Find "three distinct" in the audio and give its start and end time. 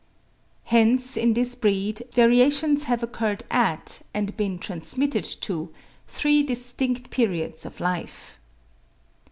6.07-7.11